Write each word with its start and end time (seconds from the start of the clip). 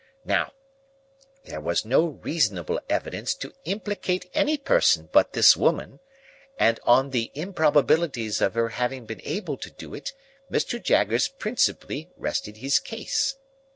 Now, 0.25 0.53
there 1.43 1.61
was 1.61 1.85
no 1.85 2.07
reasonable 2.07 2.79
evidence 2.89 3.35
to 3.35 3.53
implicate 3.65 4.31
any 4.33 4.57
person 4.57 5.09
but 5.11 5.33
this 5.33 5.55
woman, 5.55 5.99
and 6.57 6.79
on 6.85 7.11
the 7.11 7.29
improbabilities 7.35 8.41
of 8.41 8.55
her 8.55 8.69
having 8.69 9.05
been 9.05 9.21
able 9.23 9.57
to 9.57 9.69
do 9.69 9.93
it 9.93 10.13
Mr. 10.51 10.81
Jaggers 10.81 11.27
principally 11.27 12.09
rested 12.17 12.57
his 12.57 12.79
case. 12.79 13.35